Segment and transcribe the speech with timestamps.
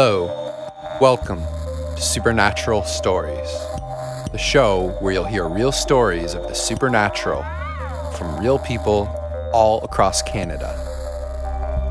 [0.00, 0.54] Hello,
[1.00, 1.42] welcome
[1.96, 3.50] to Supernatural Stories,
[4.30, 7.42] the show where you'll hear real stories of the supernatural
[8.16, 9.08] from real people
[9.52, 10.70] all across Canada.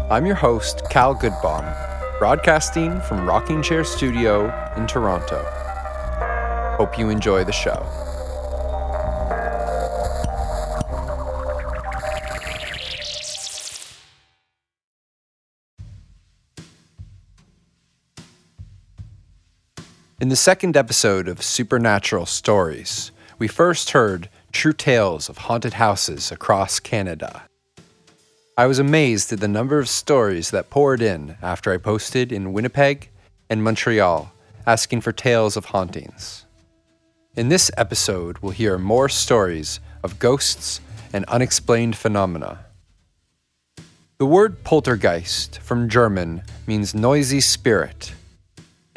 [0.09, 1.65] I'm your host, Cal Goodbaum,
[2.17, 4.45] broadcasting from Rocking Chair Studio
[4.77, 5.43] in Toronto.
[6.77, 7.85] Hope you enjoy the show.
[20.27, 26.33] In the second episode of Supernatural Stories, we first heard true tales of haunted houses
[26.33, 27.43] across Canada.
[28.57, 32.51] I was amazed at the number of stories that poured in after I posted in
[32.51, 33.09] Winnipeg
[33.49, 34.29] and Montreal
[34.65, 36.45] asking for tales of hauntings.
[37.37, 40.81] In this episode, we'll hear more stories of ghosts
[41.13, 42.65] and unexplained phenomena.
[44.17, 48.11] The word poltergeist from German means noisy spirit.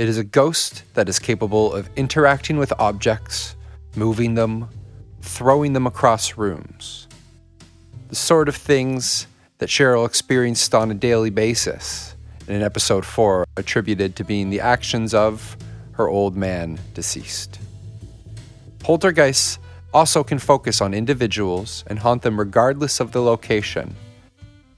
[0.00, 3.54] It is a ghost that is capable of interacting with objects,
[3.94, 4.70] moving them,
[5.20, 7.06] throwing them across rooms.
[8.08, 9.26] The sort of things
[9.58, 12.14] that Cheryl experienced on a daily basis
[12.48, 15.58] in an episode 4 attributed to being the actions of
[15.92, 17.58] her old man deceased.
[18.78, 19.58] Poltergeists
[19.92, 23.94] also can focus on individuals and haunt them regardless of the location,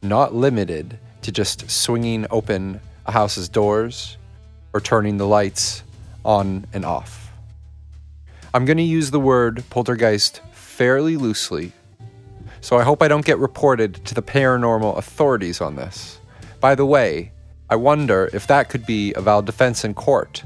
[0.02, 4.16] not limited to just swinging open a house's doors
[4.72, 5.82] or turning the lights
[6.24, 7.32] on and off.
[8.54, 11.72] I'm going to use the word poltergeist fairly loosely,
[12.60, 16.20] so I hope I don't get reported to the paranormal authorities on this.
[16.60, 17.32] By the way,
[17.70, 20.44] I wonder if that could be a valid defense in court.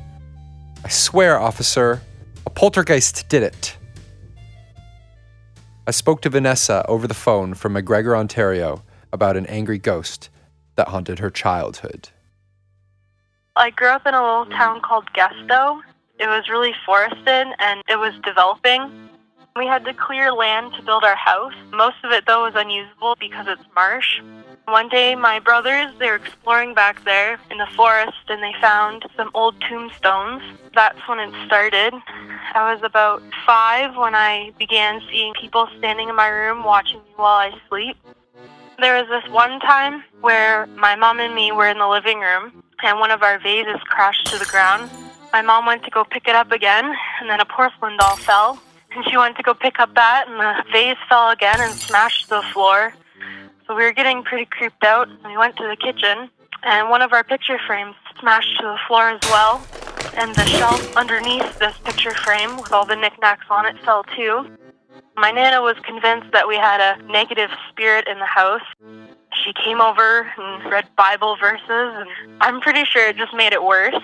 [0.85, 2.01] I swear, officer,
[2.47, 3.77] a poltergeist did it.
[5.89, 10.31] I spoke to Vanessa over the phone from McGregor, Ontario, about an angry ghost
[10.77, 12.11] that haunted her childhood.
[13.59, 14.51] I grew up in a little mm.
[14.51, 15.81] town called Gesto.
[16.21, 19.09] It was really forested and it was developing.
[19.57, 21.55] We had to clear land to build our house.
[21.73, 24.21] Most of it, though, was unusable because it's marsh.
[24.67, 29.07] One day, my brothers, they were exploring back there in the forest and they found
[29.17, 30.43] some old tombstones.
[30.75, 31.95] That's when it started.
[32.55, 37.13] I was about five when I began seeing people standing in my room watching me
[37.17, 37.97] while I sleep.
[38.79, 42.63] There was this one time where my mom and me were in the living room
[42.83, 44.91] and one of our vases crashed to the ground.
[45.33, 48.61] My mom went to go pick it up again, and then a porcelain doll fell.
[48.95, 52.29] And she went to go pick up that, and the vase fell again and smashed
[52.29, 52.95] the floor.
[53.67, 55.09] So we were getting pretty creeped out.
[55.09, 56.31] And we went to the kitchen,
[56.63, 59.67] and one of our picture frames smashed to the floor as well.
[60.17, 64.47] And the shelf underneath this picture frame with all the knickknacks on it fell too.
[65.17, 68.61] My Nana was convinced that we had a negative spirit in the house.
[69.33, 72.09] She came over and read Bible verses, and
[72.41, 73.95] I'm pretty sure it just made it worse.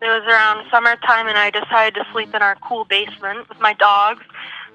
[0.00, 3.72] It was around summertime, and I decided to sleep in our cool basement with my
[3.74, 4.22] dogs.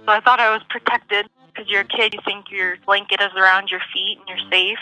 [0.05, 3.31] So I thought I was protected because you're a kid, you think your blanket is
[3.37, 4.79] around your feet and you're safe.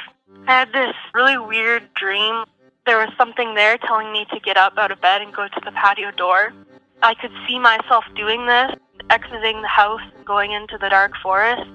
[0.47, 2.45] I had this really weird dream.
[2.85, 5.61] There was something there telling me to get up out of bed and go to
[5.63, 6.53] the patio door.
[7.03, 8.71] I could see myself doing this,
[9.09, 11.69] exiting the house going into the dark forest.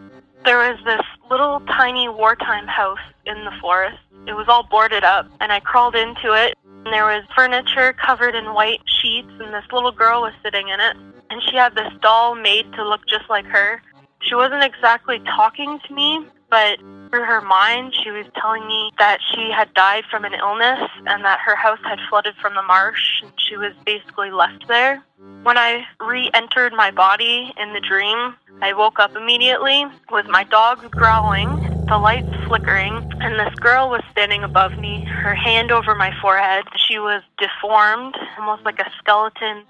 [0.45, 3.99] There was this little tiny wartime house in the forest.
[4.27, 6.57] It was all boarded up, and I crawled into it.
[6.85, 10.79] And there was furniture covered in white sheets, and this little girl was sitting in
[10.79, 10.97] it.
[11.31, 13.83] And she had this doll made to look just like her.
[14.21, 16.79] She wasn't exactly talking to me, but
[17.11, 21.25] through her mind, she was telling me that she had died from an illness and
[21.25, 25.03] that her house had flooded from the marsh and she was basically left there.
[25.43, 30.45] When I re entered my body in the dream, I woke up immediately with my
[30.45, 35.95] dogs growling, the lights flickering, and this girl was standing above me, her hand over
[35.95, 36.65] my forehead.
[36.77, 39.63] She was deformed, almost like a skeleton,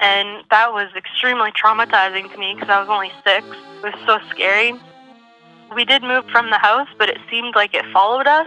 [0.00, 3.46] and that was extremely traumatizing to me because I was only six.
[3.82, 4.74] It was so scary.
[5.74, 8.46] We did move from the house, but it seemed like it followed us.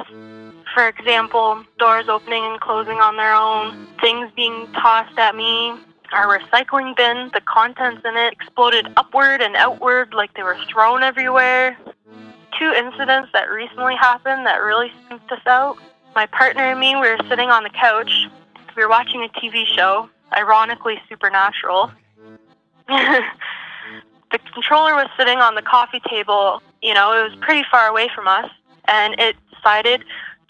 [0.74, 5.74] For example, doors opening and closing on their own, things being tossed at me.
[6.12, 11.04] Our recycling bin, the contents in it exploded upward and outward like they were thrown
[11.04, 11.78] everywhere.
[12.58, 15.78] Two incidents that recently happened that really spooked us out.
[16.16, 18.28] My partner and me, we were sitting on the couch.
[18.76, 21.92] We were watching a TV show, ironically supernatural.
[22.88, 26.62] the controller was sitting on the coffee table.
[26.82, 27.42] You know, it was mm-hmm.
[27.42, 28.50] pretty far away from us,
[28.88, 30.04] and it decided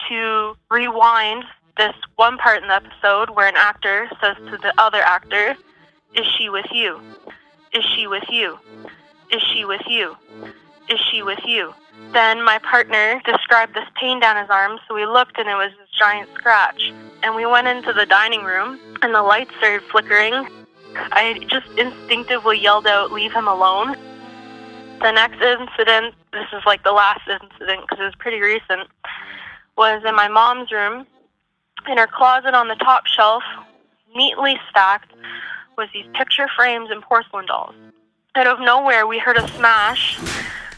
[0.08, 1.44] to rewind
[1.76, 4.78] this one part in the episode where an actor says to the mm-hmm.
[4.78, 5.56] other actor,
[6.14, 7.00] Is she with you?
[7.72, 8.58] Is she with you?
[9.32, 10.16] Is she with you?
[10.88, 11.72] Is she with you?
[12.12, 15.70] Then my partner described this pain down his arm, so we looked and it was
[15.78, 16.92] this giant scratch.
[17.22, 20.48] And we went into the dining room and the lights started flickering.
[20.96, 23.96] I just instinctively yelled out, Leave him alone.
[25.00, 28.88] The next incident, this is like the last incident because it was pretty recent,
[29.76, 31.06] was in my mom's room.
[31.88, 33.42] In her closet on the top shelf,
[34.14, 35.12] neatly stacked,
[35.78, 37.74] was these picture frames and porcelain dolls.
[38.34, 40.18] Out of nowhere, we heard a smash.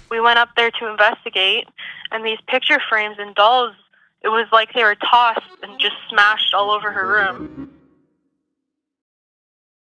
[0.08, 1.66] We went up there to investigate,
[2.12, 3.74] and these picture frames and dolls,
[4.22, 7.70] it was like they were tossed and just smashed all over her room.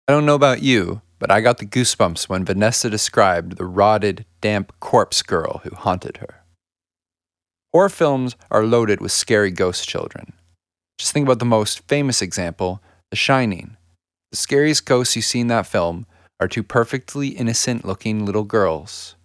[0.06, 4.24] I don't know about you, but I got the goosebumps when Vanessa described the rotted,
[4.40, 6.42] damp corpse girl who haunted her.
[7.72, 10.32] Horror films are loaded with scary ghost children.
[10.98, 13.76] Just think about the most famous example, The Shining.
[14.30, 16.06] The scariest ghosts you see in that film
[16.40, 19.16] are two perfectly innocent looking little girls.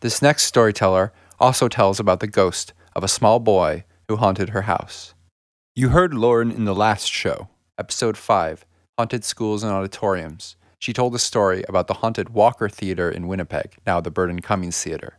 [0.00, 4.62] This next storyteller also tells about the ghost of a small boy who haunted her
[4.62, 5.14] house.
[5.74, 8.64] You heard Lauren in the last show, episode 5,
[8.98, 10.56] Haunted Schools and Auditoriums.
[10.84, 14.82] She told a story about the haunted Walker Theater in Winnipeg, now the Burton Cummings
[14.82, 15.16] Theater.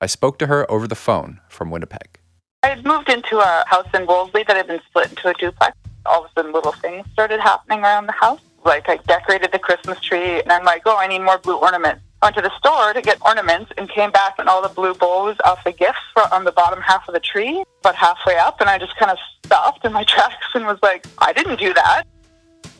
[0.00, 2.18] I spoke to her over the phone from Winnipeg.
[2.64, 5.76] I had moved into a house in Wolseley that had been split into a duplex.
[6.06, 8.40] All of a sudden, little things started happening around the house.
[8.64, 12.02] Like, I decorated the Christmas tree, and I'm like, oh, I need more blue ornaments.
[12.20, 15.36] Went to the store to get ornaments and came back, and all the blue bows
[15.44, 18.60] off the gifts were on the bottom half of the tree, but halfway up.
[18.60, 21.72] And I just kind of stopped in my tracks and was like, I didn't do
[21.74, 22.02] that.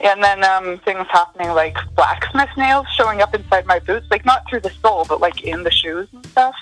[0.00, 4.48] And then um, things happening like blacksmith nails showing up inside my boots, like not
[4.48, 6.54] through the sole, but like in the shoes and stuff.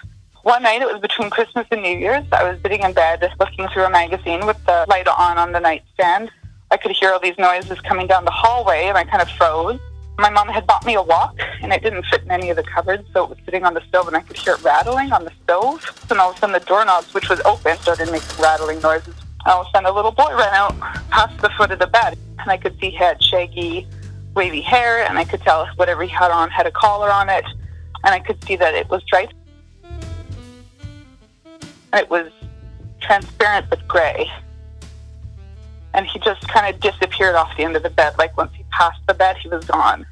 [0.44, 2.24] One night, it was between Christmas and New Year's.
[2.30, 5.60] I was sitting in bed looking through a magazine with the light on on the
[5.60, 6.30] nightstand.
[6.70, 9.80] I could hear all these noises coming down the hallway, and I kind of froze.
[10.18, 12.62] My mom had bought me a wok, and it didn't fit in any of the
[12.62, 15.24] cupboards, so it was sitting on the stove, and I could hear it rattling on
[15.24, 15.82] the stove.
[16.10, 19.14] And all of a sudden, the doorknobs, which was open, started making rattling noises.
[19.46, 20.78] All of a a little boy ran out
[21.10, 23.86] past the foot of the bed, and I could see he had shaggy,
[24.34, 27.44] wavy hair, and I could tell whatever he had on had a collar on it,
[28.04, 29.34] and I could see that it was striped
[31.94, 32.30] it was
[33.00, 34.30] transparent but gray.
[35.92, 38.18] And he just kind of disappeared off the end of the bed.
[38.18, 40.04] Like once he passed the bed, he was gone.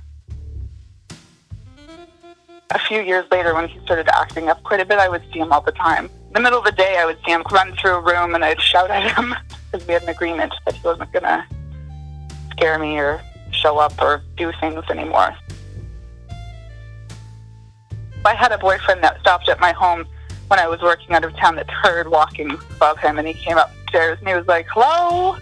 [2.71, 5.41] A few years later, when he started acting up quite a bit, I would see
[5.41, 6.09] him all the time.
[6.33, 8.43] In the middle of the day, I would see him run through a room and
[8.43, 9.35] I'd shout at him
[9.71, 11.45] because we had an agreement that he wasn't going to
[12.53, 13.21] scare me or
[13.51, 15.37] show up or do things anymore.
[18.25, 20.07] I had a boyfriend that stopped at my home
[20.49, 23.59] when I was working out of town that heard walking above him, and he came
[23.59, 25.37] upstairs and he was like, "Hello."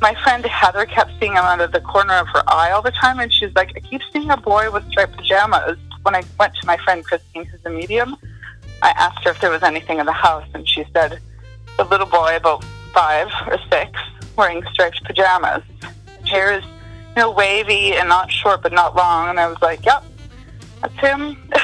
[0.00, 2.92] My friend Heather kept seeing him out of the corner of her eye all the
[2.92, 6.54] time, and she's like, "I keep seeing a boy with striped pajamas." When I went
[6.56, 8.16] to my friend Christine, who's a medium,
[8.82, 11.18] I asked her if there was anything in the house, and she said,
[11.78, 12.62] "A little boy about
[12.92, 13.90] five or six
[14.36, 15.62] wearing striped pajamas.
[16.20, 19.56] His hair is, you know, wavy and not short but not long." And I was
[19.62, 20.04] like, "Yep."
[20.82, 21.38] That's him.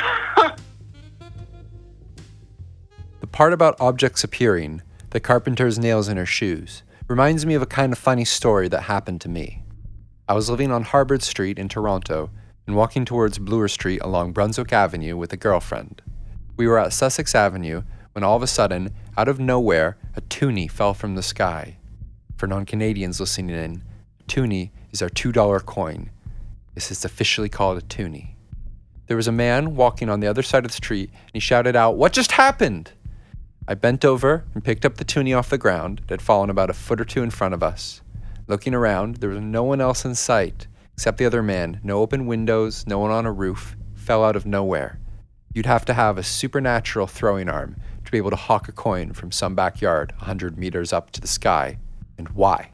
[3.21, 4.81] the part about objects appearing,
[5.11, 8.85] the carpenter's nails in her shoes, reminds me of a kind of funny story that
[8.85, 9.63] happened to me.
[10.27, 12.31] I was living on Harbord Street in Toronto
[12.67, 16.03] and walking towards Bloor Street along Brunswick Avenue with a girlfriend.
[16.57, 20.69] We were at Sussex Avenue when all of a sudden, out of nowhere, a toonie
[20.69, 21.79] fell from the sky.
[22.37, 23.83] For non Canadians listening in,
[24.21, 26.11] a toonie is our $2 coin.
[26.75, 28.37] This is officially called a toonie.
[29.07, 31.77] There was a man walking on the other side of the street, and he shouted
[31.77, 32.93] out, What just happened?
[33.67, 36.71] I bent over and picked up the toonie off the ground that had fallen about
[36.71, 38.03] a foot or two in front of us.
[38.47, 40.67] Looking around, there was no one else in sight
[41.01, 41.81] except the other man.
[41.83, 43.75] No open windows, no one on a roof.
[43.95, 45.01] Fell out of nowhere.
[45.55, 49.15] You'd have to have a supernatural throwing arm to be able to hawk a coin
[49.15, 51.79] from some backyard a 100 meters up to the sky.
[52.19, 52.73] And why?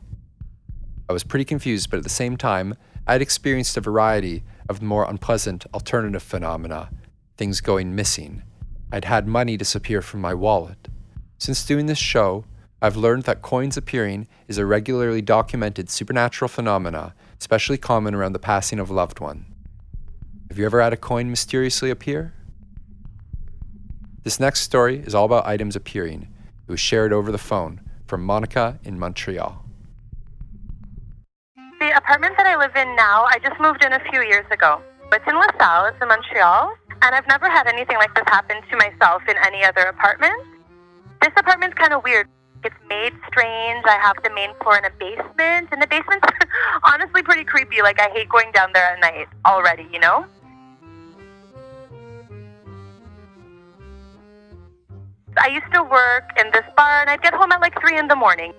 [1.09, 2.75] I was pretty confused, but at the same time,
[3.06, 6.90] I had experienced a variety of more unpleasant alternative phenomena,
[7.37, 8.42] things going missing.
[8.90, 10.88] I'd had money disappear from my wallet.
[11.38, 12.45] Since doing this show,
[12.83, 18.38] I've learned that coins appearing is a regularly documented supernatural phenomena, especially common around the
[18.38, 19.47] passing of a loved one.
[20.49, 22.33] Have you ever had a coin mysteriously appear?
[24.23, 26.28] This next story is all about items appearing.
[26.66, 29.64] It was shared over the phone from Monica in Montreal.
[31.78, 34.81] The apartment that I live in now, I just moved in a few years ago.
[35.12, 38.76] It's in LaSalle, it's in Montreal, and I've never had anything like this happen to
[38.76, 40.35] myself in any other apartment.
[41.21, 42.28] This apartment's kind of weird
[42.66, 43.85] it's made strange.
[43.87, 46.26] I have the main floor in a basement, and the basement's
[46.82, 47.80] honestly pretty creepy.
[47.80, 50.26] Like, I hate going down there at night already, you know?
[55.38, 58.08] I used to work in this bar, and I'd get home at like 3 in
[58.08, 58.52] the morning.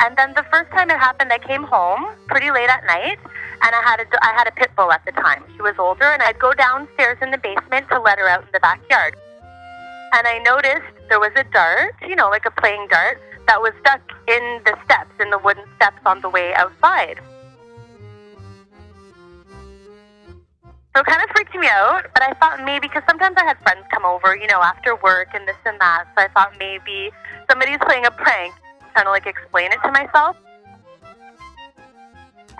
[0.00, 3.18] And then the first time it happened, I came home pretty late at night,
[3.62, 5.42] and I had a, I had a pit bull at the time.
[5.56, 8.48] She was older, and I'd go downstairs in the basement to let her out in
[8.52, 9.16] the backyard.
[10.12, 13.72] And I noticed there was a dart, you know, like a playing dart, that was
[13.80, 17.18] stuck in the steps, in the wooden steps on the way outside.
[20.94, 23.58] So it kind of freaked me out, but I thought maybe, because sometimes I had
[23.62, 27.10] friends come over, you know, after work and this and that, so I thought maybe
[27.50, 28.54] somebody's playing a prank,
[28.92, 30.36] trying to like explain it to myself.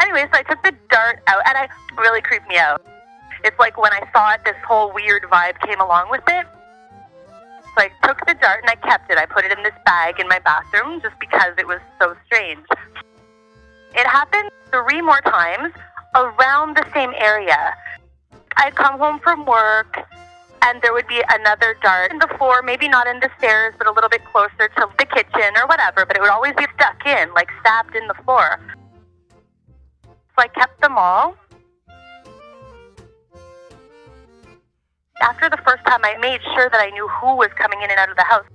[0.00, 2.84] Anyway, so I took the dart out, and it really creeped me out.
[3.44, 6.46] It's like when I saw it, this whole weird vibe came along with it.
[7.76, 9.18] So I took the dart and I kept it.
[9.18, 12.66] I put it in this bag in my bathroom just because it was so strange.
[13.94, 15.72] It happened three more times
[16.14, 17.74] around the same area.
[18.56, 19.96] I'd come home from work
[20.62, 23.86] and there would be another dart in the floor, maybe not in the stairs, but
[23.86, 27.06] a little bit closer to the kitchen or whatever, but it would always be stuck
[27.06, 28.60] in, like stabbed in the floor.
[30.04, 31.36] So I kept them all.
[35.20, 37.98] After the first time, I made sure that I knew who was coming in and
[37.98, 38.46] out of the house.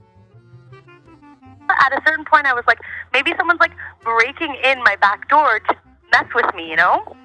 [1.69, 2.79] At a certain point, I was like,
[3.13, 5.75] maybe someone's like breaking in my back door to
[6.11, 7.15] mess with me, you know?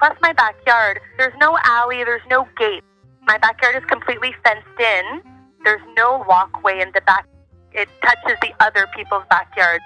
[0.00, 0.98] plus my backyard.
[1.18, 2.82] There's no alley, there's no gate.
[3.26, 5.20] My backyard is completely fenced in.
[5.62, 7.26] There's no walkway in the back.
[7.72, 9.80] It touches the other people's backyard.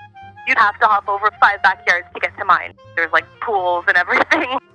[0.47, 2.75] You'd have to hop over five backyards to get to mine.
[2.97, 4.59] There's like pools and everything.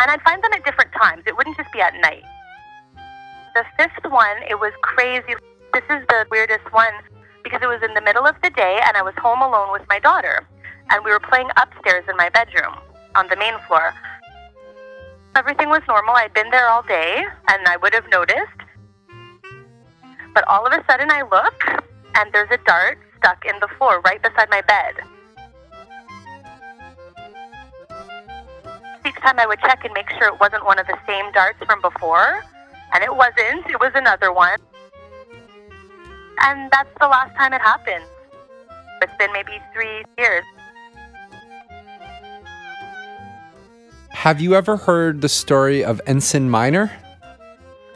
[0.00, 1.22] And I'd find them at different times.
[1.26, 2.24] It wouldn't just be at night.
[3.54, 5.34] The fifth one, it was crazy.
[5.72, 6.92] This is the weirdest one
[7.44, 9.82] because it was in the middle of the day and I was home alone with
[9.88, 10.46] my daughter
[10.90, 12.74] and we were playing upstairs in my bedroom
[13.14, 13.94] on the main floor.
[15.36, 16.14] Everything was normal.
[16.16, 18.60] I'd been there all day, and I would have noticed.
[20.34, 21.82] But all of a sudden, I look,
[22.16, 24.94] and there's a dart stuck in the floor right beside my bed.
[29.20, 31.80] Time I would check and make sure it wasn't one of the same darts from
[31.80, 32.42] before,
[32.92, 33.66] and it wasn't.
[33.70, 34.58] It was another one.
[36.40, 38.04] And that's the last time it happened.
[39.02, 40.44] It's been maybe three years.
[44.10, 46.92] Have you ever heard the story of Ensign Minor?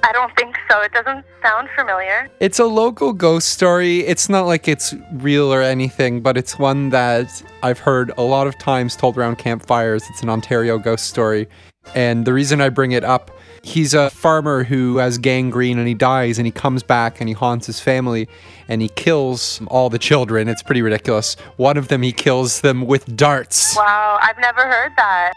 [0.04, 0.82] I don't think so.
[0.82, 2.28] It doesn't sound familiar.
[2.38, 4.00] It's a local ghost story.
[4.00, 8.46] It's not like it's real or anything, but it's one that I've heard a lot
[8.46, 10.04] of times told around campfires.
[10.11, 11.49] It's an Ontario ghost story.
[11.94, 13.30] And the reason I bring it up,
[13.62, 17.34] he's a farmer who has gangrene and he dies and he comes back and he
[17.34, 18.28] haunts his family
[18.68, 20.49] and he kills all the children.
[20.49, 21.34] It's pretty ridiculous.
[21.56, 23.75] One of them, he kills them with darts.
[23.75, 25.32] Wow, I've never heard that.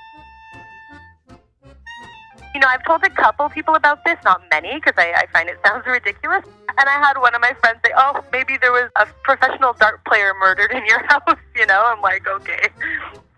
[2.58, 5.48] You know, I've told a couple people about this, not many, because I, I find
[5.48, 6.44] it sounds ridiculous.
[6.70, 10.04] And I had one of my friends say, "Oh, maybe there was a professional dart
[10.06, 12.70] player murdered in your house." You know, I'm like, okay,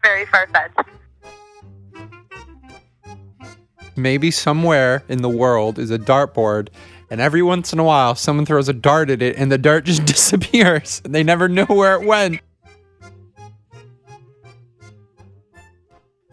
[0.01, 0.79] very far fetched.
[3.97, 6.69] Maybe somewhere in the world is a dartboard,
[7.09, 9.83] and every once in a while, someone throws a dart at it, and the dart
[9.83, 12.39] just disappears, and they never know where it went.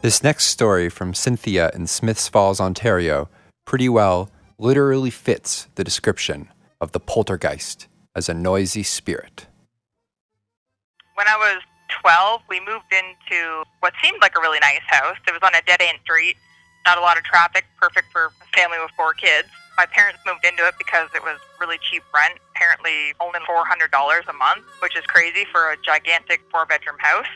[0.07, 3.29] This next story from Cynthia in Smiths Falls, Ontario,
[3.65, 6.47] pretty well literally fits the description
[6.81, 9.49] of the poltergeist as a noisy spirit.
[11.17, 11.61] When I was
[12.03, 15.17] 12, we moved into what seemed like a really nice house.
[15.27, 16.37] It was on a dead end street,
[16.87, 19.49] not a lot of traffic, perfect for a family with four kids.
[19.77, 24.33] My parents moved into it because it was really cheap rent, apparently only $400 a
[24.35, 27.27] month, which is crazy for a gigantic four bedroom house.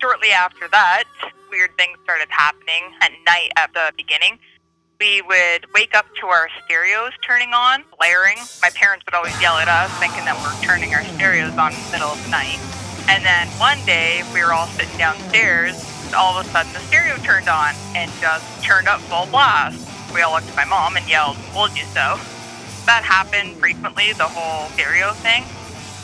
[0.00, 1.04] Shortly after that,
[1.50, 4.38] weird things started happening at night at the beginning.
[5.00, 8.38] We would wake up to our stereos turning on, blaring.
[8.62, 11.82] My parents would always yell at us, thinking that we're turning our stereos on in
[11.86, 12.62] the middle of the night.
[13.08, 15.74] And then one day, we were all sitting downstairs,
[16.06, 19.82] and all of a sudden the stereo turned on and just turned up full blast.
[20.14, 22.20] We all looked at my mom and yelled, Told you so.
[22.86, 25.42] That happened frequently, the whole stereo thing.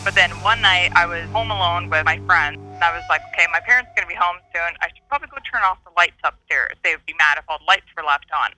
[0.02, 3.22] But then one night, I was home alone with my friends and I was like,
[3.32, 4.74] okay, my parents are going to be home soon.
[4.82, 6.74] I should probably go turn off the lights upstairs.
[6.82, 8.50] They would be mad if all the lights were left on.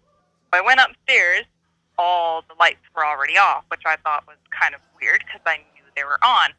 [0.50, 1.44] So I went upstairs.
[1.98, 5.60] All the lights were already off, which I thought was kind of weird because I
[5.76, 6.52] knew they were on.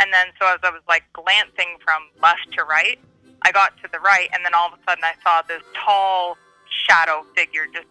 [0.00, 3.00] And then, so as I was like glancing from left to right,
[3.42, 6.36] I got to the right, and then all of a sudden I saw this tall
[6.68, 7.86] shadow figure just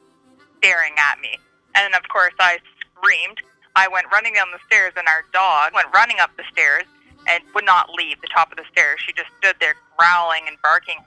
[0.57, 1.37] staring at me.
[1.75, 3.37] And of course, I screamed.
[3.75, 6.85] I went running down the stairs, and our dog went running up the stairs
[7.27, 8.99] and would not leave the top of the stairs.
[9.05, 10.97] She just stood there growling and barking.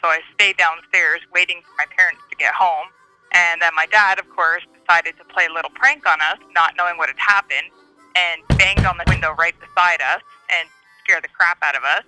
[0.00, 2.86] So I stayed downstairs waiting for my parents to get home.
[3.34, 6.74] And then my dad, of course, decided to play a little prank on us, not
[6.78, 7.68] knowing what had happened,
[8.16, 10.68] and banged on the window right beside us and
[11.04, 12.04] scared the crap out of us.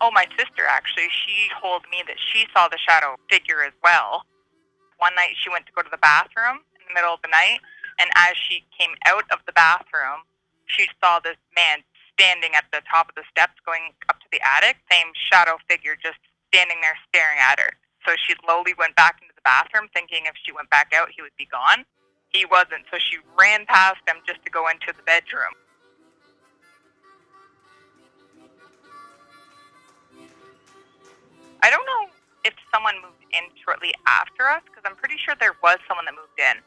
[0.00, 4.24] Oh, my sister actually, she told me that she saw the shadow figure as well.
[4.98, 7.60] One night she went to go to the bathroom in the middle of the night,
[7.98, 10.24] and as she came out of the bathroom,
[10.66, 11.84] she saw this man
[12.22, 15.98] standing at the top of the steps going up to the attic, same shadow figure
[15.98, 16.22] just
[16.54, 17.74] standing there staring at her.
[18.06, 21.22] So she slowly went back into the bathroom, thinking if she went back out, he
[21.22, 21.82] would be gone.
[22.30, 25.50] He wasn't, so she ran past him just to go into the bedroom.
[31.62, 32.14] I don't know
[32.44, 36.14] if someone moved in shortly after us, because I'm pretty sure there was someone that
[36.14, 36.62] moved in.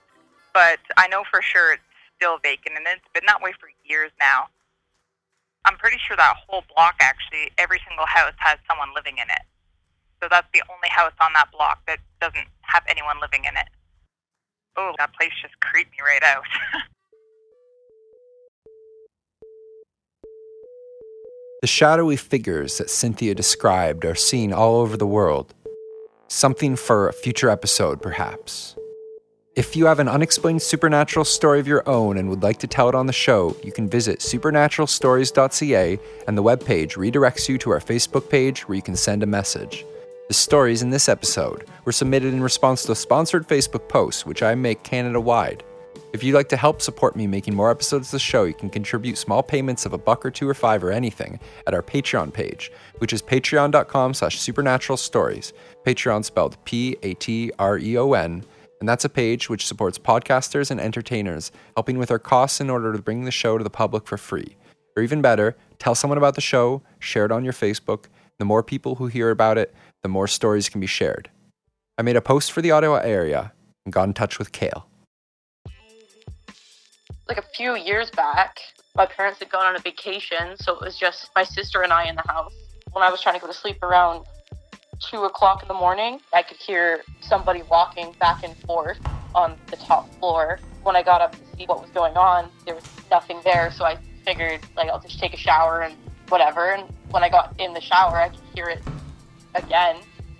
[0.54, 1.84] But I know for sure it's
[2.16, 4.48] still vacant, and it's been that way for years now.
[5.66, 9.44] I'm pretty sure that whole block, actually, every single house has someone living in it.
[10.22, 13.68] So that's the only house on that block that doesn't have anyone living in it.
[14.78, 16.44] Oh, that place just creeped me right out.
[21.62, 25.56] The shadowy figures that Cynthia described are seen all over the world.
[26.28, 28.76] Something for a future episode, perhaps.
[29.56, 32.90] If you have an unexplained supernatural story of your own and would like to tell
[32.90, 35.98] it on the show, you can visit supernaturalstories.ca
[36.28, 39.86] and the webpage redirects you to our Facebook page where you can send a message.
[40.28, 44.56] The stories in this episode were submitted in response to sponsored Facebook post, which I
[44.56, 45.64] make Canada wide.
[46.12, 48.70] If you'd like to help support me making more episodes of the show, you can
[48.70, 52.34] contribute small payments of a buck or two or five or anything at our Patreon
[52.34, 55.54] page, which is patreon.com slash supernatural stories.
[55.86, 58.44] Patreon spelled P-A-T-R-E-O-N.
[58.86, 62.94] And that's a page which supports podcasters and entertainers, helping with our costs in order
[62.94, 64.58] to bring the show to the public for free.
[64.96, 68.04] Or even better, tell someone about the show, share it on your Facebook.
[68.38, 71.32] The more people who hear about it, the more stories can be shared.
[71.98, 73.54] I made a post for the Ottawa area
[73.88, 74.86] and got in touch with Kale.
[77.28, 78.60] like a few years back,
[78.96, 82.04] my parents had gone on a vacation, so it was just my sister and I
[82.08, 82.54] in the house.
[82.92, 84.28] When I was trying to go to sleep around
[85.00, 89.00] two o'clock in the morning, I could hear somebody walking back and forth
[89.36, 90.60] on the top floor.
[90.84, 93.86] When I got up to see what was going on, there was nothing there, so
[93.86, 95.96] I figured like I'll just take a shower and
[96.30, 96.74] whatever.
[96.74, 98.84] And when I got in the shower, I could hear it
[99.56, 99.98] again.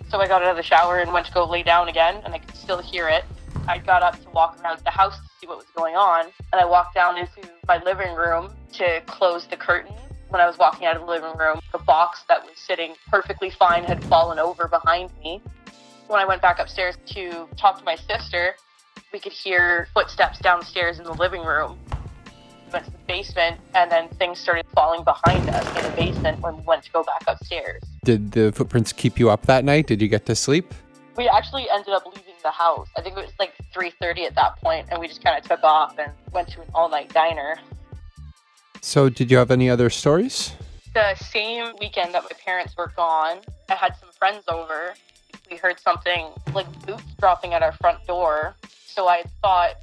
[0.08, 2.34] So I got out of the shower and went to go lay down again, and
[2.34, 3.24] I could still hear it.
[3.68, 6.60] I got up to walk around the house to see what was going on, and
[6.60, 9.92] I walked down into my living room to close the curtain.
[10.28, 13.50] When I was walking out of the living room, the box that was sitting perfectly
[13.50, 15.40] fine had fallen over behind me.
[16.08, 18.56] When I went back upstairs to talk to my sister,
[19.12, 21.78] we could hear footsteps downstairs in the living room.
[22.66, 26.40] We went to the basement, and then things started falling behind us in the basement
[26.40, 27.82] when we went to go back upstairs.
[28.04, 29.86] Did the footprints keep you up that night?
[29.86, 30.74] Did you get to sleep?
[31.16, 32.88] we actually ended up leaving the house.
[32.96, 35.64] I think it was like 3:30 at that point, and we just kind of took
[35.64, 37.56] off and went to an all-night diner.
[38.80, 40.52] So, did you have any other stories?
[40.94, 44.94] The same weekend that my parents were gone, I had some friends over.
[45.50, 48.56] We heard something like boots dropping at our front door.
[48.86, 49.74] So I thought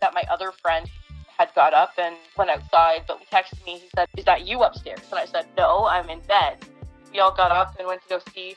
[0.00, 0.88] that my other friend
[1.36, 3.78] had got up and went outside, but he texted me.
[3.78, 6.64] He said, "Is that you upstairs?" And I said, "No, I'm in bed."
[7.12, 8.56] We all got up and went to go see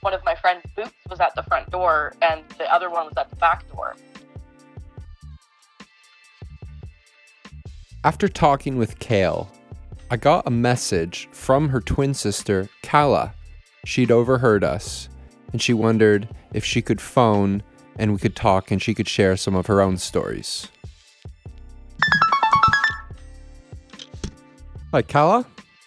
[0.00, 3.14] one of my friend's boots was at the front door and the other one was
[3.16, 3.96] at the back door.
[8.04, 9.50] After talking with Kale,
[10.10, 13.32] I got a message from her twin sister, Kala.
[13.86, 15.08] She'd overheard us,
[15.52, 17.62] and she wondered if she could phone
[17.96, 20.68] and we could talk and she could share some of her own stories.
[24.92, 25.46] Hi, Kala.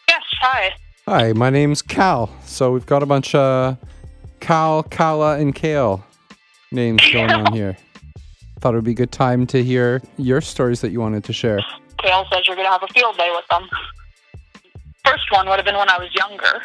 [0.10, 0.72] Yes, hi.
[1.08, 2.32] Hi, my name's Cal.
[2.46, 3.78] So we've got a bunch of
[4.40, 6.04] Cal, Kala, and Kale
[6.72, 7.78] names going on here.
[8.60, 11.32] Thought it would be a good time to hear your stories that you wanted to
[11.32, 11.60] share.
[11.98, 13.70] Kale says you're going to have a field day with them.
[15.06, 16.64] First one would have been when I was younger.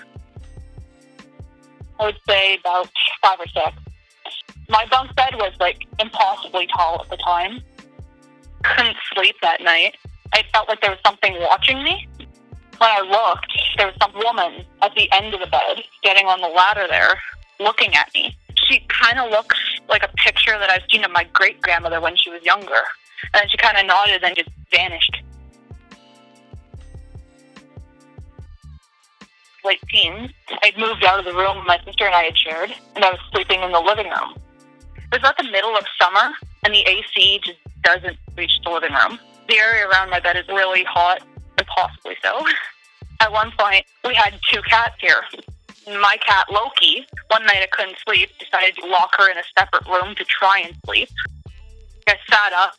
[2.01, 2.89] I would say about
[3.23, 3.77] five or six.
[4.69, 7.61] My bunk bed was like impossibly tall at the time.
[8.65, 9.97] Couldn't sleep that night.
[10.35, 12.09] I felt like there was something watching me.
[12.19, 16.41] When I looked, there was some woman at the end of the bed, getting on
[16.41, 17.21] the ladder there,
[17.61, 18.37] looking at me.
[18.57, 19.57] She kind of looks
[19.89, 22.83] like a picture that I've seen of my great grandmother when she was younger.
[23.33, 25.23] And then she kind of nodded and just vanished.
[29.65, 30.31] Late teens,
[30.63, 33.21] I'd moved out of the room my sister and I had shared, and I was
[33.33, 34.35] sleeping in the living room.
[34.97, 36.33] It was about the middle of summer,
[36.65, 39.19] and the AC just doesn't reach the living room.
[39.49, 41.23] The area around my bed is really hot,
[41.59, 42.45] and possibly so.
[43.21, 45.23] At one point, we had two cats here.
[45.87, 49.87] My cat, Loki, one night I couldn't sleep, decided to lock her in a separate
[49.87, 51.09] room to try and sleep.
[52.09, 52.75] I sat up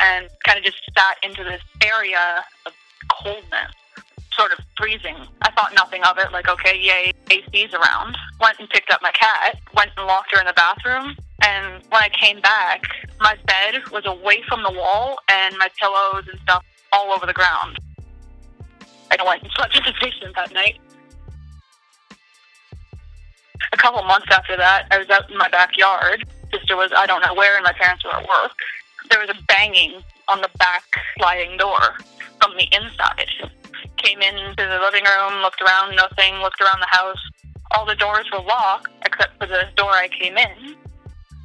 [0.00, 2.72] and kind of just sat into this area of
[3.10, 3.72] coldness,
[4.32, 5.16] sort of freezing.
[5.42, 8.16] I thought nothing of it, like, okay, yay, AC's around.
[8.40, 11.16] Went and picked up my cat, went and locked her in the bathroom.
[11.42, 12.82] And when I came back,
[13.20, 17.32] my bed was away from the wall and my pillows and stuff all over the
[17.32, 17.78] ground.
[19.10, 20.78] I went and slept in the basement that night.
[23.72, 26.26] A couple months after that, I was out in my backyard.
[26.58, 28.56] Sister was, I don't know where, and my parents were at work.
[29.10, 30.84] There was a banging on the back
[31.18, 31.98] sliding door
[32.40, 33.28] from the inside.
[33.98, 37.20] Came into the living room, looked around, nothing, looked around the house.
[37.72, 40.76] All the doors were locked except for the door I came in.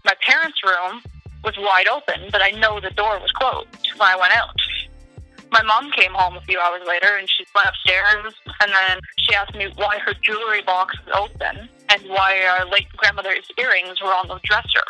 [0.05, 1.01] My parents' room
[1.43, 4.55] was wide open, but I know the door was closed when I went out.
[5.51, 9.35] My mom came home a few hours later and she went upstairs and then she
[9.35, 11.67] asked me why her jewelry box was open
[12.11, 14.83] why our late grandmother's earrings were on the dresser.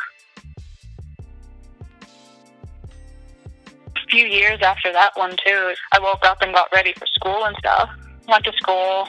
[3.95, 7.45] A few years after that one too, I woke up and got ready for school
[7.45, 7.89] and stuff.
[8.27, 9.07] Went to school.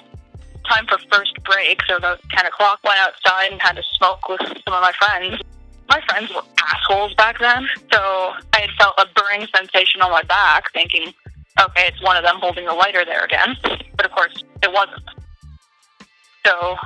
[0.68, 2.78] Time for first break, so about ten o'clock.
[2.84, 5.42] Went outside and had a smoke with some of my friends.
[5.88, 7.98] My friends were assholes back then, so
[8.52, 11.12] I had felt a burning sensation on my back, thinking,
[11.60, 13.56] okay, it's one of them holding the lighter there again.
[13.96, 15.02] But of course, it wasn't.
[16.46, 16.76] So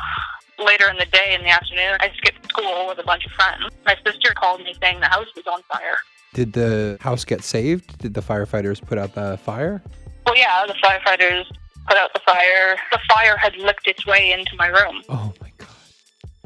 [0.59, 3.73] later in the day, in the afternoon, I skipped school with a bunch of friends.
[3.85, 5.99] My sister called me saying the house was on fire.
[6.35, 7.99] Did the house get saved?
[7.99, 9.83] Did the firefighters put out the fire?
[10.25, 11.45] Well, yeah, the firefighters
[11.89, 12.77] put out the fire.
[12.93, 15.03] The fire had licked its way into my room.
[15.09, 15.69] Oh my god.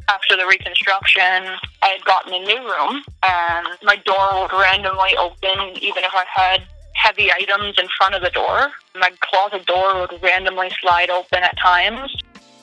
[0.09, 5.77] After the reconstruction, I had gotten a new room, and my door would randomly open
[5.81, 6.62] even if I had
[6.94, 8.70] heavy items in front of the door.
[8.94, 12.14] My closet door would randomly slide open at times.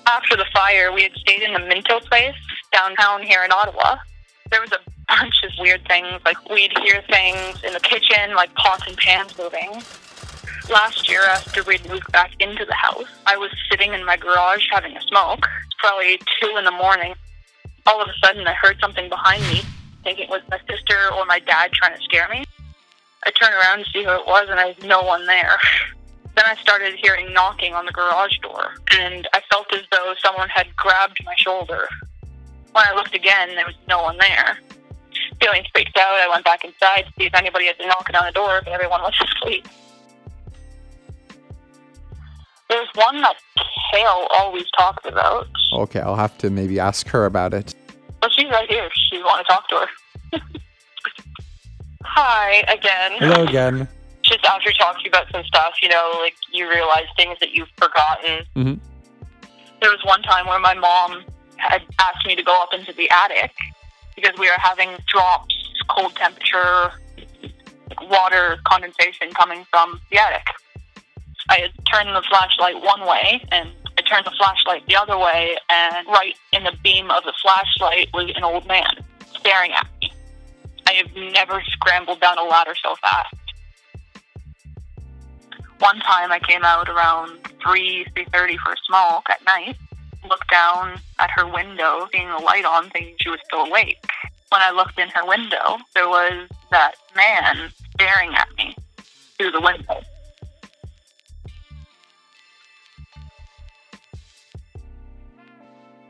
[0.07, 2.35] After the fire, we had stayed in the Minto place
[2.71, 3.97] downtown here in Ottawa.
[4.49, 8.53] There was a bunch of weird things, like we'd hear things in the kitchen, like
[8.55, 9.83] pots and pans moving.
[10.69, 14.65] Last year, after we'd moved back into the house, I was sitting in my garage
[14.71, 15.45] having a smoke.
[15.79, 17.13] Probably two in the morning.
[17.85, 19.61] All of a sudden, I heard something behind me,
[20.05, 22.45] thinking it was my sister or my dad trying to scare me.
[23.25, 25.57] I turned around to see who it was, and I was no one there.
[26.37, 30.47] Then I started hearing knocking on the garage door, and I felt as though someone
[30.49, 31.87] had grabbed my shoulder.
[32.73, 34.59] When I looked again, there was no one there.
[35.41, 38.25] Feeling freaked out, I went back inside to see if anybody had been knocking on
[38.25, 39.67] the door, but everyone was asleep.
[42.69, 43.37] There's one that
[43.91, 45.47] Kale always talks about.
[45.73, 47.73] Okay, I'll have to maybe ask her about it.
[48.21, 48.85] Well, she's right here.
[48.85, 50.39] If you want to talk to her.
[52.03, 53.13] Hi again.
[53.17, 53.87] Hello again.
[54.27, 58.45] Just after talking about some stuff, you know, like you realize things that you've forgotten.
[58.55, 58.73] hmm
[59.81, 61.23] There was one time where my mom
[61.55, 63.51] had asked me to go up into the attic
[64.15, 65.55] because we were having drops,
[65.89, 66.91] cold temperature,
[68.09, 70.45] water condensation coming from the attic.
[71.49, 75.57] I had turned the flashlight one way and I turned the flashlight the other way,
[75.69, 78.91] and right in the beam of the flashlight was an old man
[79.39, 80.11] staring at me.
[80.85, 83.33] I have never scrambled down a ladder so fast.
[85.79, 89.77] One time I came out around 3, 3.30 for a smoke at night,
[90.27, 94.03] looked down at her window, seeing the light on, thinking she was still awake.
[94.49, 98.75] When I looked in her window, there was that man staring at me
[99.37, 100.01] through the window.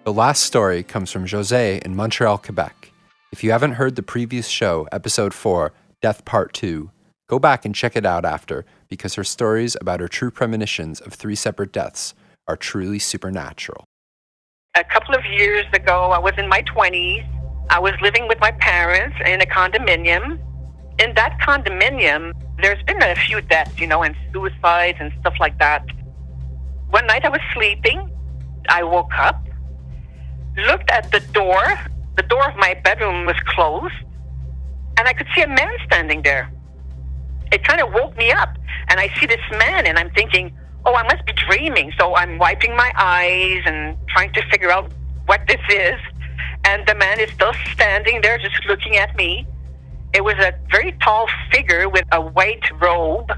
[0.06, 2.94] The last story comes from Jose in Montreal, Quebec.
[3.34, 6.90] If you haven't heard the previous show, episode 4, Death Part 2,
[7.28, 11.14] go back and check it out after because her stories about her true premonitions of
[11.14, 12.14] three separate deaths
[12.48, 13.86] are truly supernatural.
[14.76, 17.26] a couple of years ago, I was in my 20s.
[17.70, 20.40] I was living with my parents in a condominium.
[21.00, 25.58] In that condominium, there's been a few deaths, you know, and suicides and stuff like
[25.60, 25.86] that.
[26.90, 28.10] One night I was sleeping.
[28.70, 29.44] I woke up,
[30.58, 31.64] looked at the door.
[32.16, 33.94] The door of my bedroom was closed,
[34.98, 36.52] and I could see a man standing there.
[37.52, 38.58] It kind of woke me up,
[38.90, 40.56] and I see this man, and I'm thinking,
[40.86, 41.92] oh, I must be dreaming.
[42.00, 44.92] So I'm wiping my eyes and trying to figure out
[45.26, 46.00] what this is.
[46.66, 49.46] And the man is still standing there, just looking at me.
[50.14, 53.32] It was a very tall figure with a white robe.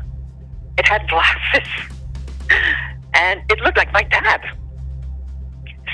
[0.77, 1.67] It had glasses.
[3.13, 4.41] and it looked like my dad.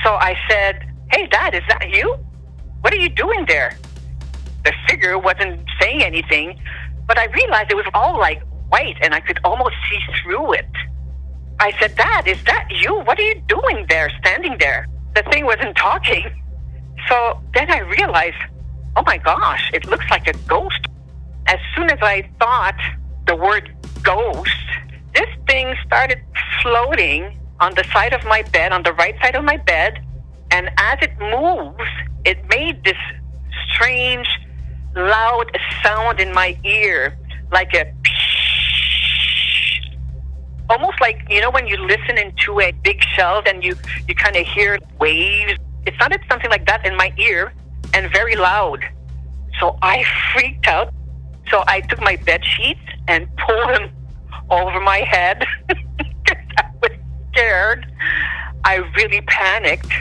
[0.04, 2.17] So I said, Hey, Dad, is that you?
[2.82, 3.78] What are you doing there?
[4.63, 6.60] The figure wasn't saying anything,
[7.08, 10.70] but I realized it was all like white and I could almost see through it.
[11.60, 12.96] I said, Dad, is that you?
[13.02, 14.88] What are you doing there, standing there?
[15.15, 16.26] The thing wasn't talking.
[17.08, 18.38] So then I realized,
[18.96, 20.88] oh my gosh, it looks like a ghost.
[21.48, 22.80] as soon as I thought
[23.28, 24.50] the word ghost,
[25.13, 26.20] this thing started
[26.62, 30.04] floating on the side of my bed, on the right side of my bed.
[30.52, 31.89] And as it moves,
[32.26, 32.98] it made this
[33.72, 34.28] strange,
[34.95, 35.45] loud
[35.84, 37.17] sound in my ear,
[37.51, 37.86] like a
[40.69, 43.75] almost like you know when you listen into a big shell and you
[44.08, 45.60] you kind of hear waves.
[45.86, 47.53] It sounded something like that in my ear
[47.93, 48.84] and very loud.
[49.60, 50.03] So I
[50.34, 50.93] freaked out.
[51.49, 53.91] So I took my bed sheets and pulled them
[54.49, 55.45] over my head
[56.58, 56.91] I was
[57.31, 57.86] scared.
[58.63, 59.91] I really panicked.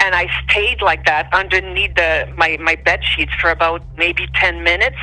[0.00, 4.62] And I stayed like that underneath the my, my bed sheets for about maybe 10
[4.62, 4.96] minutes,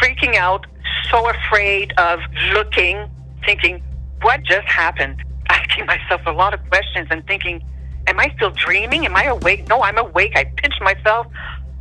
[0.00, 0.66] freaking out,
[1.10, 2.20] so afraid of
[2.52, 3.08] looking,
[3.44, 3.82] thinking,
[4.22, 5.22] what just happened?
[5.48, 7.62] Asking myself a lot of questions and thinking,
[8.06, 9.04] am I still dreaming?
[9.06, 9.68] Am I awake?
[9.68, 10.32] No, I'm awake.
[10.36, 11.26] I pinched myself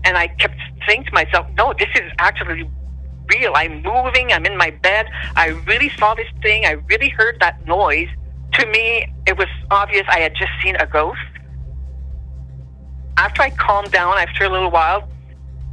[0.04, 2.70] and I kept saying to myself, no, this is actually
[3.34, 3.54] real.
[3.56, 4.32] I'm moving.
[4.32, 5.08] I'm in my bed.
[5.36, 6.66] I really saw this thing.
[6.66, 8.08] I really heard that noise.
[8.54, 11.20] To me, it was obvious I had just seen a ghost.
[13.18, 15.08] After I calmed down, after a little while,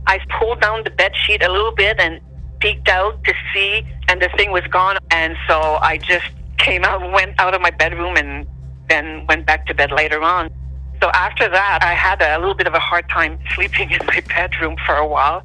[0.06, 2.20] I pulled down the bed sheet a little bit and
[2.60, 4.96] peeked out to see, and the thing was gone.
[5.10, 6.24] And so I just
[6.56, 8.46] came out, went out of my bedroom, and
[8.88, 10.50] then went back to bed later on.
[11.02, 14.22] So after that, I had a little bit of a hard time sleeping in my
[14.26, 15.42] bedroom for a while.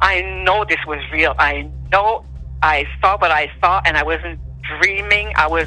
[0.00, 1.34] I know this was real.
[1.38, 2.24] I know
[2.62, 4.38] I saw what I saw, and I wasn't
[4.78, 5.32] dreaming.
[5.34, 5.66] I was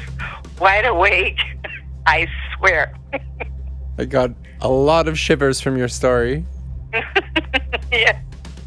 [0.58, 1.40] wide awake.
[2.06, 2.94] I swear.
[3.98, 4.30] I got
[4.60, 6.44] a lot of shivers from your story.
[7.92, 8.20] yeah.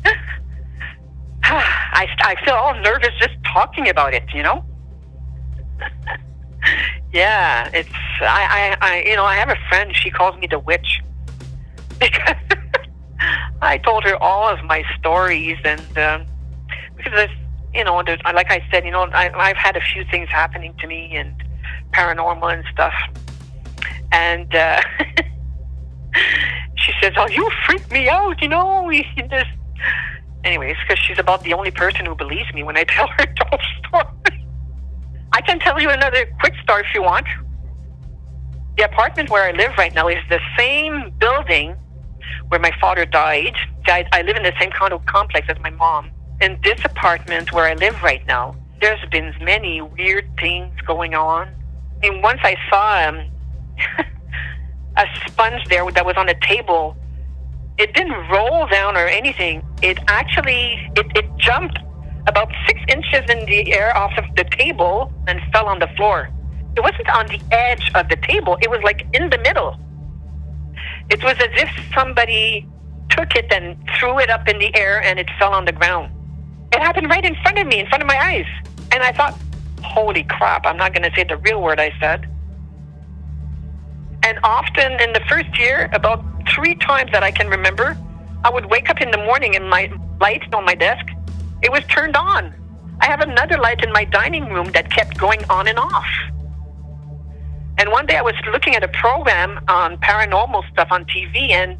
[1.43, 4.63] I, I feel all nervous just talking about it, you know?
[7.13, 7.89] yeah, it's,
[8.21, 11.01] I, I, I, you know, I have a friend, she calls me the witch.
[11.99, 12.35] Because
[13.61, 16.25] I told her all of my stories, and um,
[16.95, 17.37] because there's,
[17.73, 20.87] you know, like I said, you know, I, I've had a few things happening to
[20.87, 21.33] me and
[21.91, 22.93] paranormal and stuff,
[24.11, 24.81] and uh,
[26.75, 28.91] she says, "Oh, you freak me out," you know.
[29.17, 29.47] Just,
[30.43, 33.59] anyways, because she's about the only person who believes me when I tell her those
[33.87, 34.39] stories.
[35.33, 37.27] I can tell you another quick story if you want.
[38.77, 41.75] The apartment where I live right now is the same building
[42.49, 43.53] where my father died.
[43.87, 46.09] I, I live in the same condo complex as my mom.
[46.41, 51.47] In this apartment where I live right now, there's been many weird things going on.
[52.03, 53.25] And once I saw um,
[54.99, 56.95] a sponge there that was on a table.
[57.77, 59.63] It didn't roll down or anything.
[59.81, 61.79] It actually it, it jumped
[62.27, 66.29] about six inches in the air off of the table and fell on the floor.
[66.75, 68.57] It wasn't on the edge of the table.
[68.61, 69.79] It was like in the middle.
[71.09, 72.67] It was as if somebody
[73.09, 76.11] took it and threw it up in the air and it fell on the ground.
[76.71, 78.45] It happened right in front of me, in front of my eyes.
[78.91, 79.35] And I thought,
[79.81, 82.29] holy crap, I'm not going to say the real word I said.
[84.29, 87.97] And often in the first year, about three times that I can remember,
[88.43, 91.03] I would wake up in the morning and my light on my desk,
[91.63, 92.53] it was turned on.
[93.01, 96.05] I have another light in my dining room that kept going on and off.
[97.79, 101.75] And one day I was looking at a program on paranormal stuff on TV, and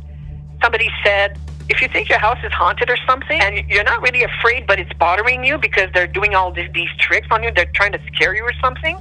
[0.63, 1.38] somebody said,
[1.69, 4.79] if you think your house is haunted or something, and you're not really afraid, but
[4.79, 7.99] it's bothering you because they're doing all these, these tricks on you, they're trying to
[8.07, 8.97] scare you or something,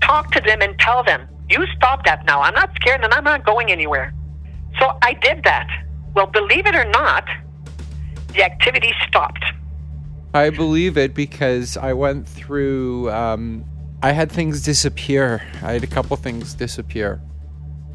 [0.00, 2.40] talk to them and tell them, you stop that now.
[2.40, 4.14] I'm not scared and I'm not going anywhere.
[4.78, 5.68] So I did that.
[6.14, 7.24] Well, believe it or not,
[8.28, 9.44] the activity stopped.
[10.32, 13.10] I believe it because I went through.
[13.10, 13.64] Um,
[14.02, 15.42] I had things disappear.
[15.62, 17.20] I had a couple things disappear.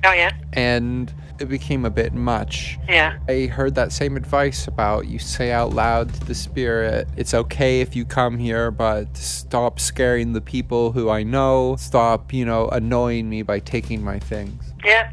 [0.04, 0.32] Oh yeah.
[0.54, 2.78] And it became a bit much.
[2.88, 3.18] Yeah.
[3.28, 7.82] I heard that same advice about you say out loud to the spirit, it's okay
[7.82, 11.76] if you come here, but stop scaring the people who I know.
[11.78, 14.74] Stop, you know, annoying me by taking my things.
[14.84, 15.12] Yeah.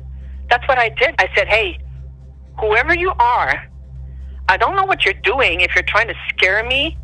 [0.49, 1.15] That's what I did.
[1.19, 1.79] I said, hey,
[2.61, 3.67] whoever you are,
[4.49, 6.99] I don't know what you're doing if you're trying to scare me,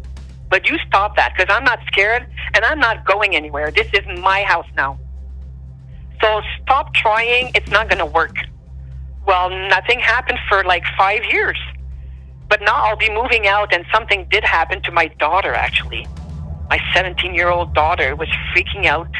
[0.50, 3.70] but you stop that because I'm not scared and I'm not going anywhere.
[3.70, 4.98] This is my house now.
[6.20, 7.50] So stop trying.
[7.54, 8.36] It's not going to work.
[9.28, 11.58] Well, nothing happened for like five years.
[12.48, 16.06] But now I'll be moving out, and something did happen to my daughter, actually.
[16.70, 19.10] My 17 year old daughter was freaking out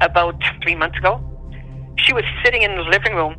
[0.00, 1.20] about three months ago.
[1.96, 3.34] She was sitting in the living room,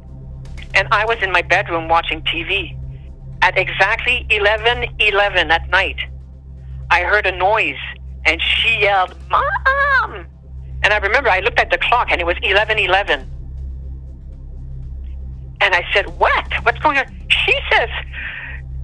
[0.76, 2.78] and I was in my bedroom watching TV.
[3.42, 6.00] At exactly 11 11 at night,
[6.92, 7.82] I heard a noise,
[8.26, 10.26] and she yelled, Mom!
[10.84, 13.39] And I remember I looked at the clock, and it was 11 11.
[15.62, 16.46] And I said, What?
[16.64, 17.06] What's going on?
[17.30, 17.90] She says,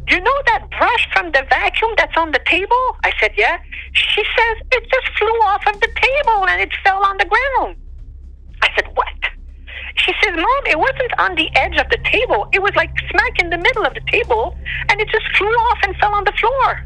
[0.09, 2.83] You know that brush from the vacuum that's on the table?
[3.03, 3.59] I said, Yeah.
[3.93, 7.77] She says, It just flew off of the table and it fell on the ground.
[8.61, 9.07] I said, What?
[9.97, 12.49] She says, Mom, it wasn't on the edge of the table.
[12.51, 14.55] It was like smack in the middle of the table
[14.89, 16.85] and it just flew off and fell on the floor.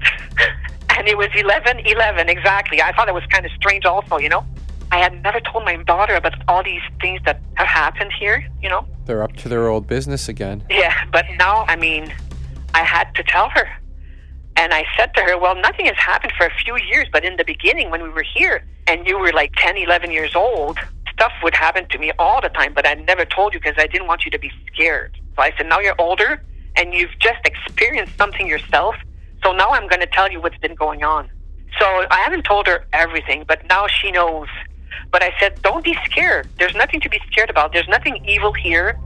[0.96, 2.80] and it was 11 11, exactly.
[2.80, 4.44] I thought it was kind of strange, also, you know?
[4.92, 8.68] I had never told my daughter about all these things that have happened here, you
[8.68, 8.86] know?
[9.10, 10.62] They're up to their old business again.
[10.70, 12.14] Yeah, but now, I mean,
[12.74, 13.68] I had to tell her.
[14.54, 17.36] And I said to her, Well, nothing has happened for a few years, but in
[17.36, 20.78] the beginning, when we were here and you were like 10, 11 years old,
[21.12, 23.88] stuff would happen to me all the time, but I never told you because I
[23.88, 25.18] didn't want you to be scared.
[25.34, 26.40] So I said, Now you're older
[26.76, 28.94] and you've just experienced something yourself.
[29.42, 31.28] So now I'm going to tell you what's been going on.
[31.80, 34.46] So I haven't told her everything, but now she knows.
[35.10, 36.48] But I said, Don't be scared.
[36.58, 37.72] There's nothing to be scared about.
[37.72, 38.98] There's nothing evil here.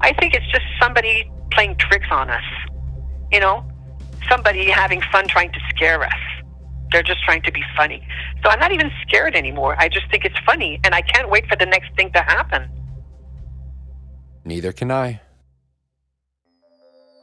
[0.00, 2.44] I think it's just somebody playing tricks on us.
[3.32, 3.64] You know,
[4.28, 6.12] somebody having fun trying to scare us.
[6.92, 8.06] They're just trying to be funny.
[8.42, 9.74] So I'm not even scared anymore.
[9.78, 12.68] I just think it's funny, and I can't wait for the next thing to happen.
[14.44, 15.20] Neither can I.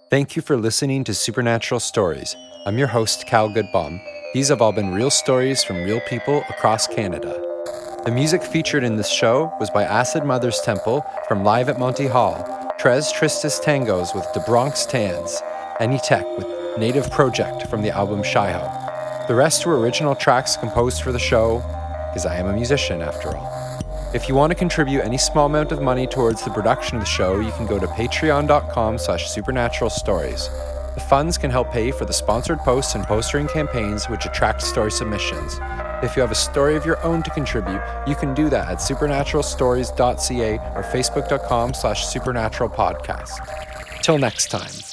[0.09, 2.35] Thank you for listening to Supernatural Stories.
[2.65, 4.01] I'm your host, Cal Goodbaum.
[4.33, 7.50] These have all been real stories from real people across Canada.
[8.03, 12.07] The music featured in this show was by Acid Mothers Temple from Live at Monty
[12.07, 15.39] Hall, Tres Tristes Tangos with De Bronx Tans,
[15.79, 16.47] and Tech with
[16.79, 19.27] Native Project from the album Shiho.
[19.27, 21.59] The rest were original tracks composed for the show,
[22.09, 23.79] because I am a musician after all.
[24.15, 27.09] If you want to contribute any small amount of money towards the production of the
[27.09, 30.49] show, you can go to patreon.com slash supernatural stories.
[30.95, 34.91] The funds can help pay for the sponsored posts and postering campaigns which attract story
[34.91, 35.59] submissions.
[36.03, 38.77] If you have a story of your own to contribute, you can do that at
[38.79, 44.01] supernaturalstories.ca or facebook.com slash supernaturalpodcast.
[44.01, 44.90] Till next time.